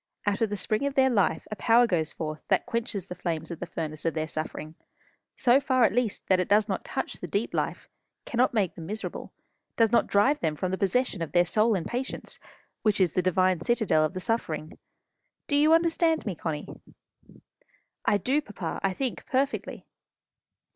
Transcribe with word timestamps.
Out 0.25 0.41
of 0.41 0.49
the 0.49 0.55
spring 0.57 0.87
of 0.87 0.95
their 0.95 1.11
life 1.11 1.45
a 1.51 1.55
power 1.55 1.85
goes 1.85 2.11
forth 2.11 2.41
that 2.47 2.65
quenches 2.65 3.07
the 3.07 3.13
flames 3.13 3.51
of 3.51 3.59
the 3.59 3.67
furnace 3.67 4.03
of 4.03 4.15
their 4.15 4.27
suffering, 4.27 4.73
so 5.35 5.59
far 5.61 5.83
at 5.83 5.93
least 5.93 6.25
that 6.25 6.39
it 6.39 6.47
does 6.47 6.67
not 6.67 6.83
touch 6.83 7.13
the 7.19 7.27
deep 7.27 7.53
life, 7.53 7.87
cannot 8.25 8.51
make 8.51 8.73
them 8.73 8.87
miserable, 8.87 9.31
does 9.75 9.91
not 9.91 10.07
drive 10.07 10.39
them 10.39 10.55
from 10.55 10.71
the 10.71 10.77
possession 10.79 11.21
of 11.21 11.33
their 11.33 11.45
soul 11.45 11.75
in 11.75 11.85
patience, 11.85 12.39
which 12.81 12.99
is 12.99 13.13
the 13.13 13.21
divine 13.21 13.61
citadel 13.61 14.03
of 14.03 14.15
the 14.15 14.19
suffering. 14.19 14.79
Do 15.45 15.55
you 15.55 15.71
understand 15.71 16.25
me, 16.25 16.33
Connie?" 16.33 16.81
"I 18.03 18.17
do, 18.17 18.41
papa. 18.41 18.79
I 18.81 18.93
think 18.93 19.27
perfectly." 19.27 19.85